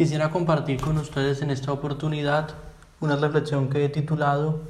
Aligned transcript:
Quisiera 0.00 0.30
compartir 0.30 0.80
con 0.80 0.96
ustedes 0.96 1.42
en 1.42 1.50
esta 1.50 1.72
oportunidad 1.72 2.54
una 3.02 3.16
reflexión 3.16 3.68
que 3.68 3.84
he 3.84 3.90
titulado 3.90 4.62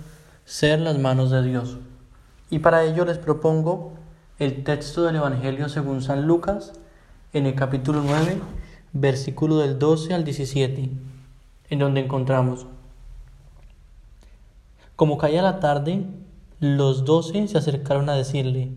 Ser 0.45 0.80
las 0.80 0.99
manos 0.99 1.30
de 1.30 1.45
Dios. 1.45 1.76
Y 2.50 2.58
para 2.58 2.83
ello 2.83 3.04
les 3.04 3.18
propongo 3.18 3.92
el 4.40 4.64
texto 4.64 5.04
del 5.04 5.14
Evangelio 5.14 5.68
según 5.68 6.02
San 6.02 6.26
Lucas 6.26 6.72
en 7.32 7.46
el 7.46 7.54
capítulo 7.54 8.02
9, 8.04 8.40
versículo 8.93 9.58
del 9.58 9.79
12 9.79 10.14
al 10.14 10.24
17, 10.24 10.90
en 11.68 11.78
donde 11.78 12.00
encontramos, 12.00 12.66
como 14.96 15.16
caía 15.16 15.42
la 15.42 15.60
tarde, 15.60 16.06
los 16.58 17.04
doce 17.04 17.46
se 17.46 17.56
acercaron 17.56 18.08
a 18.08 18.14
decirle, 18.14 18.72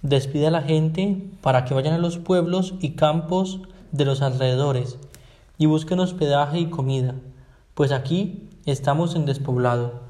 despide 0.00 0.46
a 0.46 0.50
la 0.50 0.62
gente 0.62 1.28
para 1.42 1.66
que 1.66 1.74
vayan 1.74 1.92
a 1.92 1.98
los 1.98 2.16
pueblos 2.16 2.72
y 2.80 2.92
campos 2.92 3.60
de 3.92 4.06
los 4.06 4.22
alrededores 4.22 4.98
y 5.58 5.66
busquen 5.66 6.00
hospedaje 6.00 6.58
y 6.58 6.70
comida, 6.70 7.14
pues 7.74 7.92
aquí 7.92 8.48
estamos 8.66 9.14
en 9.14 9.26
despoblado. 9.26 10.02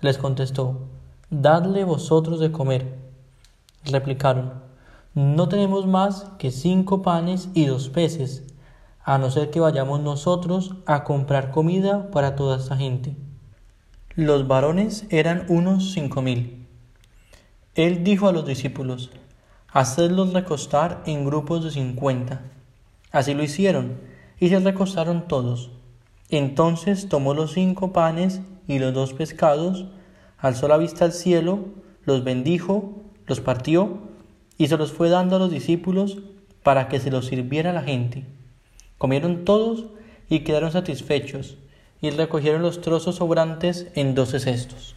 Les 0.00 0.18
contestó, 0.18 0.88
Dadle 1.30 1.84
vosotros 1.84 2.40
de 2.40 2.52
comer. 2.52 2.98
Replicaron, 3.84 4.54
No 5.14 5.48
tenemos 5.48 5.86
más 5.86 6.26
que 6.38 6.50
cinco 6.50 7.02
panes 7.02 7.48
y 7.54 7.66
dos 7.66 7.88
peces, 7.88 8.44
a 9.04 9.18
no 9.18 9.30
ser 9.30 9.50
que 9.50 9.60
vayamos 9.60 10.00
nosotros 10.00 10.74
a 10.86 11.04
comprar 11.04 11.50
comida 11.50 12.10
para 12.10 12.36
toda 12.36 12.56
esta 12.58 12.76
gente. 12.76 13.16
Los 14.14 14.48
varones 14.48 15.06
eran 15.10 15.46
unos 15.48 15.92
cinco 15.92 16.22
mil. 16.22 16.66
Él 17.74 18.04
dijo 18.04 18.28
a 18.28 18.32
los 18.32 18.46
discípulos, 18.46 19.10
Hacedlos 19.70 20.32
recostar 20.32 21.02
en 21.06 21.24
grupos 21.24 21.62
de 21.62 21.70
cincuenta. 21.70 22.40
Así 23.12 23.34
lo 23.34 23.42
hicieron 23.42 24.07
y 24.40 24.48
se 24.48 24.58
recostaron 24.60 25.28
todos. 25.28 25.70
Entonces 26.30 27.08
tomó 27.08 27.34
los 27.34 27.52
cinco 27.52 27.92
panes 27.92 28.40
y 28.66 28.78
los 28.78 28.92
dos 28.92 29.14
pescados, 29.14 29.86
alzó 30.38 30.68
la 30.68 30.76
vista 30.76 31.04
al 31.04 31.12
cielo, 31.12 31.60
los 32.04 32.24
bendijo, 32.24 33.02
los 33.26 33.40
partió 33.40 33.98
y 34.56 34.68
se 34.68 34.76
los 34.76 34.92
fue 34.92 35.08
dando 35.08 35.36
a 35.36 35.38
los 35.38 35.50
discípulos 35.50 36.18
para 36.62 36.88
que 36.88 37.00
se 37.00 37.10
los 37.10 37.26
sirviera 37.26 37.72
la 37.72 37.82
gente. 37.82 38.24
Comieron 38.98 39.44
todos 39.44 39.86
y 40.28 40.40
quedaron 40.40 40.72
satisfechos 40.72 41.56
y 42.00 42.10
recogieron 42.10 42.62
los 42.62 42.80
trozos 42.80 43.16
sobrantes 43.16 43.88
en 43.94 44.14
doce 44.14 44.38
cestos. 44.38 44.94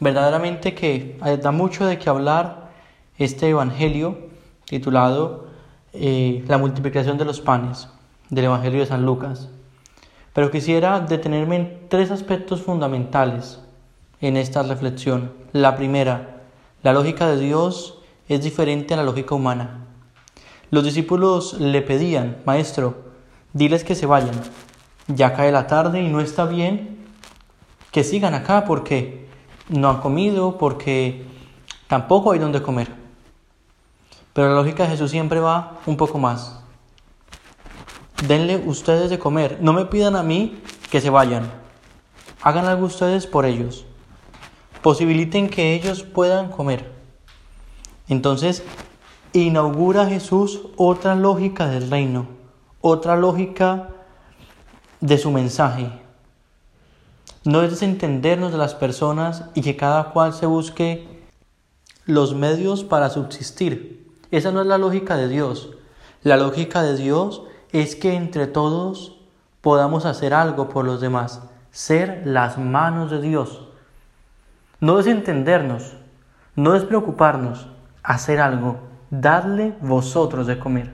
Verdaderamente 0.00 0.74
que 0.74 1.18
da 1.42 1.50
mucho 1.50 1.86
de 1.86 1.98
qué 1.98 2.08
hablar 2.08 2.70
este 3.18 3.48
Evangelio 3.48 4.28
titulado 4.64 5.48
eh, 6.00 6.44
la 6.46 6.58
multiplicación 6.58 7.18
de 7.18 7.24
los 7.24 7.40
panes 7.40 7.88
del 8.30 8.46
Evangelio 8.46 8.80
de 8.80 8.86
San 8.86 9.04
Lucas. 9.04 9.48
Pero 10.32 10.50
quisiera 10.50 11.00
detenerme 11.00 11.56
en 11.56 11.88
tres 11.88 12.10
aspectos 12.10 12.62
fundamentales 12.62 13.60
en 14.20 14.36
esta 14.36 14.62
reflexión. 14.62 15.32
La 15.52 15.76
primera, 15.76 16.42
la 16.82 16.92
lógica 16.92 17.28
de 17.28 17.40
Dios 17.40 17.98
es 18.28 18.42
diferente 18.42 18.94
a 18.94 18.96
la 18.96 19.02
lógica 19.02 19.34
humana. 19.34 19.86
Los 20.70 20.84
discípulos 20.84 21.54
le 21.58 21.82
pedían, 21.82 22.36
Maestro, 22.44 22.96
diles 23.52 23.84
que 23.84 23.94
se 23.94 24.06
vayan. 24.06 24.34
Ya 25.08 25.34
cae 25.34 25.50
la 25.50 25.66
tarde 25.66 26.02
y 26.02 26.08
no 26.08 26.20
está 26.20 26.44
bien 26.44 26.98
que 27.90 28.04
sigan 28.04 28.34
acá 28.34 28.64
porque 28.64 29.26
no 29.68 29.88
han 29.88 30.00
comido, 30.00 30.58
porque 30.58 31.24
tampoco 31.86 32.32
hay 32.32 32.38
donde 32.38 32.62
comer. 32.62 32.88
Pero 34.38 34.50
la 34.50 34.54
lógica 34.54 34.84
de 34.84 34.90
Jesús 34.90 35.10
siempre 35.10 35.40
va 35.40 35.80
un 35.84 35.96
poco 35.96 36.16
más. 36.16 36.60
Denle 38.28 38.62
ustedes 38.66 39.10
de 39.10 39.18
comer. 39.18 39.58
No 39.60 39.72
me 39.72 39.86
pidan 39.86 40.14
a 40.14 40.22
mí 40.22 40.62
que 40.92 41.00
se 41.00 41.10
vayan. 41.10 41.50
Hagan 42.42 42.66
algo 42.66 42.86
ustedes 42.86 43.26
por 43.26 43.46
ellos. 43.46 43.84
Posibiliten 44.80 45.48
que 45.50 45.74
ellos 45.74 46.04
puedan 46.04 46.52
comer. 46.52 46.88
Entonces, 48.08 48.62
inaugura 49.32 50.06
Jesús 50.06 50.60
otra 50.76 51.16
lógica 51.16 51.66
del 51.66 51.90
reino, 51.90 52.28
otra 52.80 53.16
lógica 53.16 53.88
de 55.00 55.18
su 55.18 55.32
mensaje. 55.32 55.90
No 57.42 57.64
es 57.64 57.70
desentendernos 57.70 58.52
de 58.52 58.58
las 58.58 58.76
personas 58.76 59.46
y 59.56 59.62
que 59.62 59.74
cada 59.74 60.12
cual 60.12 60.32
se 60.32 60.46
busque 60.46 61.26
los 62.04 62.36
medios 62.36 62.84
para 62.84 63.10
subsistir, 63.10 64.06
esa 64.30 64.52
no 64.52 64.60
es 64.60 64.66
la 64.66 64.78
lógica 64.78 65.16
de 65.16 65.28
Dios. 65.28 65.70
La 66.22 66.36
lógica 66.36 66.82
de 66.82 66.96
Dios 66.96 67.42
es 67.72 67.96
que 67.96 68.14
entre 68.14 68.46
todos 68.46 69.20
podamos 69.60 70.06
hacer 70.06 70.34
algo 70.34 70.68
por 70.68 70.84
los 70.84 71.00
demás, 71.00 71.42
ser 71.70 72.22
las 72.24 72.58
manos 72.58 73.10
de 73.10 73.20
Dios. 73.20 73.68
No 74.80 74.98
es 74.98 75.06
entendernos, 75.06 75.96
no 76.56 76.74
es 76.74 76.84
preocuparnos, 76.84 77.68
hacer 78.02 78.40
algo, 78.40 78.78
darle 79.10 79.74
vosotros 79.80 80.46
de 80.46 80.58
comer. 80.58 80.92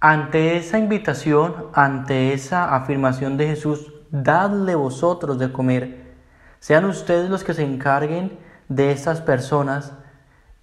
Ante 0.00 0.56
esa 0.56 0.78
invitación, 0.78 1.66
ante 1.74 2.32
esa 2.32 2.74
afirmación 2.76 3.36
de 3.36 3.48
Jesús, 3.48 3.92
dadle 4.10 4.74
vosotros 4.74 5.38
de 5.38 5.50
comer. 5.50 6.14
Sean 6.60 6.84
ustedes 6.84 7.28
los 7.28 7.44
que 7.44 7.54
se 7.54 7.64
encarguen 7.64 8.38
de 8.68 8.92
estas 8.92 9.20
personas 9.20 9.92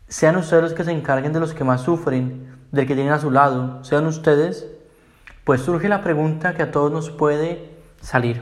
sean 0.07 0.35
ustedes 0.37 0.63
los 0.63 0.73
que 0.73 0.83
se 0.83 0.91
encarguen 0.91 1.33
de 1.33 1.39
los 1.39 1.53
que 1.53 1.63
más 1.63 1.81
sufren, 1.81 2.55
del 2.71 2.87
que 2.87 2.95
tienen 2.95 3.13
a 3.13 3.19
su 3.19 3.31
lado, 3.31 3.83
sean 3.83 4.05
ustedes, 4.05 4.67
pues 5.43 5.61
surge 5.61 5.89
la 5.89 6.01
pregunta 6.01 6.53
que 6.53 6.63
a 6.63 6.71
todos 6.71 6.91
nos 6.91 7.09
puede 7.09 7.71
salir. 8.01 8.41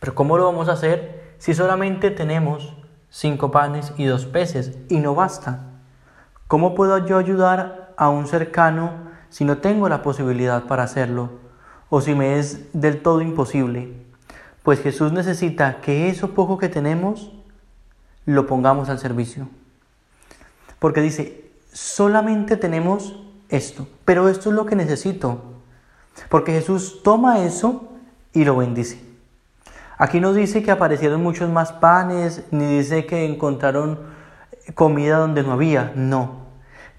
Pero 0.00 0.14
¿cómo 0.14 0.38
lo 0.38 0.44
vamos 0.44 0.68
a 0.68 0.72
hacer 0.72 1.34
si 1.38 1.54
solamente 1.54 2.10
tenemos 2.10 2.74
cinco 3.10 3.50
panes 3.50 3.92
y 3.96 4.04
dos 4.04 4.26
peces 4.26 4.78
y 4.88 4.98
no 4.98 5.14
basta? 5.14 5.60
¿Cómo 6.46 6.74
puedo 6.74 7.04
yo 7.06 7.18
ayudar 7.18 7.92
a 7.96 8.08
un 8.08 8.26
cercano 8.26 9.08
si 9.28 9.44
no 9.44 9.58
tengo 9.58 9.88
la 9.88 10.02
posibilidad 10.02 10.64
para 10.64 10.84
hacerlo 10.84 11.30
o 11.90 12.00
si 12.00 12.14
me 12.14 12.38
es 12.38 12.68
del 12.72 13.02
todo 13.02 13.20
imposible? 13.20 13.92
Pues 14.62 14.80
Jesús 14.80 15.12
necesita 15.12 15.80
que 15.80 16.08
eso 16.08 16.34
poco 16.34 16.58
que 16.58 16.68
tenemos 16.68 17.32
lo 18.24 18.46
pongamos 18.46 18.88
al 18.88 18.98
servicio. 18.98 19.48
Porque 20.78 21.00
dice, 21.00 21.50
solamente 21.72 22.56
tenemos 22.56 23.18
esto, 23.48 23.88
pero 24.04 24.28
esto 24.28 24.50
es 24.50 24.56
lo 24.56 24.66
que 24.66 24.76
necesito. 24.76 25.42
Porque 26.28 26.52
Jesús 26.52 27.02
toma 27.02 27.44
eso 27.44 27.88
y 28.32 28.44
lo 28.44 28.56
bendice. 28.56 29.02
Aquí 29.96 30.20
no 30.20 30.32
dice 30.32 30.62
que 30.62 30.70
aparecieron 30.70 31.22
muchos 31.22 31.50
más 31.50 31.72
panes, 31.72 32.44
ni 32.50 32.78
dice 32.78 33.06
que 33.06 33.24
encontraron 33.24 33.98
comida 34.74 35.18
donde 35.18 35.42
no 35.42 35.52
había, 35.52 35.92
no. 35.96 36.46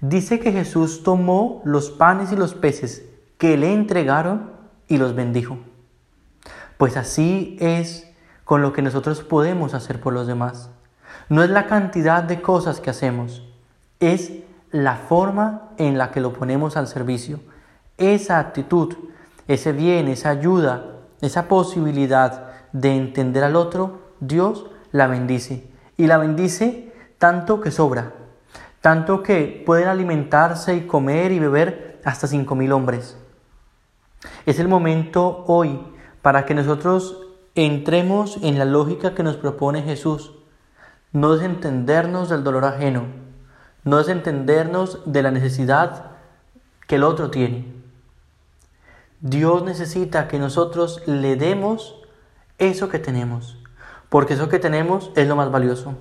Dice 0.00 0.40
que 0.40 0.52
Jesús 0.52 1.02
tomó 1.02 1.62
los 1.64 1.90
panes 1.90 2.32
y 2.32 2.36
los 2.36 2.54
peces 2.54 3.04
que 3.38 3.56
le 3.56 3.72
entregaron 3.72 4.50
y 4.88 4.98
los 4.98 5.14
bendijo. 5.14 5.58
Pues 6.76 6.96
así 6.96 7.56
es 7.60 8.10
con 8.44 8.62
lo 8.62 8.72
que 8.72 8.82
nosotros 8.82 9.22
podemos 9.22 9.74
hacer 9.74 10.00
por 10.00 10.12
los 10.12 10.26
demás. 10.26 10.70
No 11.28 11.42
es 11.42 11.50
la 11.50 11.66
cantidad 11.66 12.22
de 12.22 12.42
cosas 12.42 12.80
que 12.80 12.90
hacemos, 12.90 13.42
es 14.00 14.32
la 14.70 14.96
forma 14.96 15.70
en 15.76 15.98
la 15.98 16.10
que 16.10 16.20
lo 16.20 16.32
ponemos 16.32 16.76
al 16.76 16.88
servicio. 16.88 17.40
Esa 17.98 18.38
actitud, 18.38 18.94
ese 19.46 19.72
bien, 19.72 20.08
esa 20.08 20.30
ayuda, 20.30 20.84
esa 21.20 21.48
posibilidad 21.48 22.50
de 22.72 22.96
entender 22.96 23.44
al 23.44 23.56
otro, 23.56 24.00
Dios 24.20 24.66
la 24.92 25.06
bendice. 25.06 25.68
Y 25.96 26.06
la 26.06 26.18
bendice 26.18 26.92
tanto 27.18 27.60
que 27.60 27.70
sobra, 27.70 28.14
tanto 28.80 29.22
que 29.22 29.62
pueden 29.66 29.88
alimentarse 29.88 30.74
y 30.74 30.86
comer 30.86 31.32
y 31.32 31.38
beber 31.38 32.00
hasta 32.04 32.26
cinco 32.26 32.54
mil 32.54 32.72
hombres. 32.72 33.18
Es 34.46 34.58
el 34.58 34.68
momento 34.68 35.44
hoy 35.46 35.80
para 36.22 36.46
que 36.46 36.54
nosotros 36.54 37.26
entremos 37.54 38.38
en 38.42 38.58
la 38.58 38.64
lógica 38.64 39.14
que 39.14 39.22
nos 39.22 39.36
propone 39.36 39.82
Jesús, 39.82 40.32
no 41.12 41.34
desentendernos 41.34 42.28
del 42.28 42.44
dolor 42.44 42.64
ajeno, 42.64 43.19
no 43.84 43.98
es 43.98 44.08
entendernos 44.08 45.00
de 45.06 45.22
la 45.22 45.30
necesidad 45.30 46.12
que 46.86 46.96
el 46.96 47.04
otro 47.04 47.30
tiene. 47.30 47.66
Dios 49.20 49.62
necesita 49.62 50.28
que 50.28 50.38
nosotros 50.38 51.02
le 51.06 51.36
demos 51.36 51.96
eso 52.58 52.88
que 52.88 52.98
tenemos, 52.98 53.58
porque 54.08 54.34
eso 54.34 54.48
que 54.48 54.58
tenemos 54.58 55.10
es 55.14 55.28
lo 55.28 55.36
más 55.36 55.50
valioso. 55.50 55.94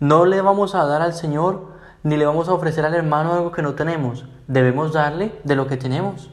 No 0.00 0.26
le 0.26 0.40
vamos 0.40 0.74
a 0.74 0.84
dar 0.84 1.02
al 1.02 1.14
Señor 1.14 1.74
ni 2.02 2.16
le 2.16 2.26
vamos 2.26 2.48
a 2.48 2.54
ofrecer 2.54 2.84
al 2.84 2.94
hermano 2.94 3.32
algo 3.32 3.52
que 3.52 3.62
no 3.62 3.74
tenemos, 3.74 4.26
debemos 4.46 4.92
darle 4.92 5.38
de 5.44 5.56
lo 5.56 5.66
que 5.66 5.76
tenemos. 5.76 6.30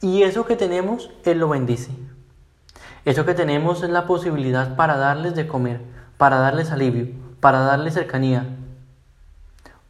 Y 0.00 0.22
eso 0.22 0.44
que 0.44 0.56
tenemos, 0.56 1.10
Él 1.24 1.38
lo 1.38 1.48
bendice. 1.48 1.90
Eso 3.04 3.24
que 3.24 3.34
tenemos 3.34 3.82
es 3.82 3.90
la 3.90 4.06
posibilidad 4.06 4.76
para 4.76 4.96
darles 4.96 5.34
de 5.34 5.46
comer, 5.46 5.80
para 6.18 6.38
darles 6.38 6.70
alivio, 6.70 7.08
para 7.40 7.60
darles 7.60 7.94
cercanía, 7.94 8.46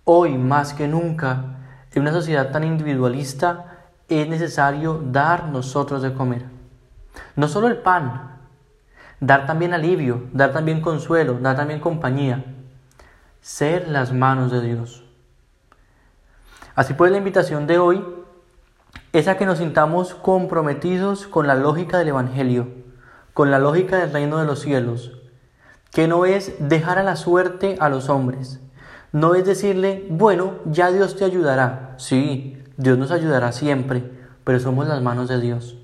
Hoy 0.04 0.38
más 0.38 0.74
que 0.74 0.88
nunca 0.88 1.56
En 1.92 2.02
una 2.02 2.12
sociedad 2.12 2.52
tan 2.52 2.62
individualista 2.62 3.78
es 4.08 4.28
necesario 4.28 5.02
dar 5.04 5.48
nosotros 5.48 6.02
de 6.02 6.14
comer. 6.14 6.44
No 7.34 7.48
solo 7.48 7.66
el 7.66 7.78
pan, 7.78 8.38
dar 9.18 9.46
también 9.46 9.74
alivio, 9.74 10.28
dar 10.32 10.52
también 10.52 10.80
consuelo, 10.80 11.38
dar 11.40 11.56
también 11.56 11.80
compañía. 11.80 12.44
Ser 13.40 13.88
las 13.88 14.12
manos 14.12 14.52
de 14.52 14.60
Dios. 14.60 15.04
Así 16.74 16.94
pues 16.94 17.10
la 17.10 17.18
invitación 17.18 17.66
de 17.66 17.78
hoy 17.78 18.04
es 19.12 19.26
a 19.28 19.36
que 19.36 19.46
nos 19.46 19.58
sintamos 19.58 20.14
comprometidos 20.14 21.26
con 21.26 21.46
la 21.46 21.54
lógica 21.54 21.98
del 21.98 22.08
Evangelio, 22.08 22.68
con 23.34 23.50
la 23.50 23.58
lógica 23.58 23.98
del 23.98 24.12
reino 24.12 24.38
de 24.38 24.46
los 24.46 24.60
cielos, 24.60 25.12
que 25.90 26.06
no 26.06 26.24
es 26.24 26.54
dejar 26.60 26.98
a 26.98 27.02
la 27.02 27.16
suerte 27.16 27.76
a 27.80 27.88
los 27.88 28.08
hombres, 28.08 28.60
no 29.12 29.34
es 29.34 29.44
decirle, 29.44 30.06
bueno, 30.10 30.54
ya 30.66 30.92
Dios 30.92 31.16
te 31.16 31.24
ayudará. 31.24 31.94
Sí, 31.98 32.62
Dios 32.76 32.96
nos 32.98 33.10
ayudará 33.10 33.52
siempre, 33.52 34.10
pero 34.44 34.60
somos 34.60 34.86
las 34.86 35.02
manos 35.02 35.28
de 35.28 35.40
Dios. 35.40 35.76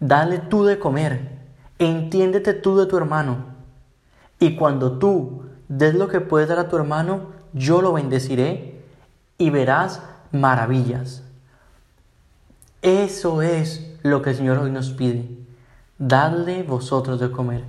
Dale 0.00 0.38
tú 0.38 0.64
de 0.64 0.78
comer, 0.78 1.38
entiéndete 1.78 2.54
tú 2.54 2.78
de 2.78 2.86
tu 2.86 2.96
hermano. 2.96 3.52
Y 4.38 4.56
cuando 4.56 4.98
tú 4.98 5.44
des 5.68 5.94
lo 5.94 6.08
que 6.08 6.20
puedes 6.20 6.48
dar 6.48 6.58
a 6.58 6.68
tu 6.68 6.76
hermano, 6.76 7.28
yo 7.52 7.82
lo 7.82 7.92
bendeciré 7.92 8.82
y 9.38 9.50
verás 9.50 10.02
maravillas. 10.32 11.22
Eso 12.82 13.42
es 13.42 13.96
lo 14.02 14.22
que 14.22 14.30
el 14.30 14.36
Señor 14.36 14.58
hoy 14.58 14.70
nos 14.70 14.90
pide. 14.90 15.28
Dadle 15.98 16.64
vosotros 16.64 17.20
de 17.20 17.30
comer. 17.30 17.64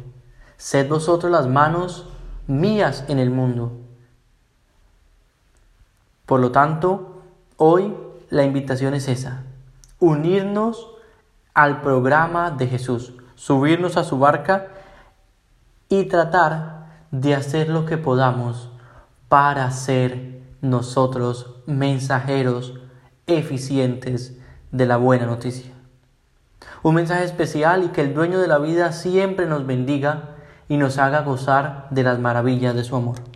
Sed 0.58 0.90
vosotros 0.90 1.32
las 1.32 1.48
manos 1.48 2.08
mías 2.48 3.06
en 3.08 3.20
el 3.20 3.30
mundo. 3.30 3.83
Por 6.26 6.40
lo 6.40 6.52
tanto, 6.52 7.22
hoy 7.58 7.94
la 8.30 8.44
invitación 8.44 8.94
es 8.94 9.08
esa, 9.08 9.44
unirnos 10.00 10.90
al 11.54 11.82
programa 11.82 12.52
de 12.52 12.68
Jesús, 12.68 13.14
subirnos 13.36 13.98
a 13.98 14.04
su 14.04 14.18
barca 14.20 14.68
y 15.90 16.06
tratar 16.06 16.88
de 17.12 17.36
hacer 17.36 17.70
lo 17.70 17.86
que 17.86 17.98
podamos 17.98 18.72
para 19.28 19.70
ser 19.72 20.42
nosotros 20.62 21.58
mensajeros 21.66 22.80
eficientes 23.28 24.38
de 24.72 24.86
la 24.86 24.98
buena 24.98 25.26
noticia. 25.26 25.72
Un 26.82 26.96
mensaje 26.96 27.24
especial 27.24 27.84
y 27.84 27.90
que 27.90 28.02
el 28.02 28.14
dueño 28.14 28.40
de 28.40 28.48
la 28.48 28.58
vida 28.58 28.92
siempre 28.92 29.46
nos 29.46 29.66
bendiga 29.66 30.36
y 30.70 30.78
nos 30.78 30.98
haga 30.98 31.22
gozar 31.22 31.88
de 31.92 32.04
las 32.04 32.20
maravillas 32.20 32.76
de 32.76 32.84
su 32.84 32.96
amor. 32.96 33.33